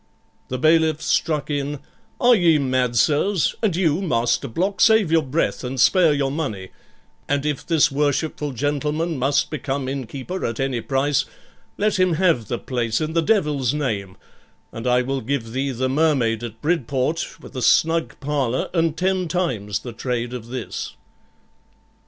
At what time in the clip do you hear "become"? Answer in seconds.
9.51-9.87